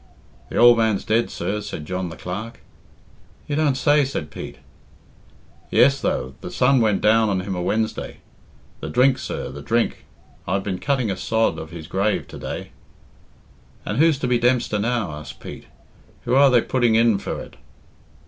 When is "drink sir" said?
8.89-9.49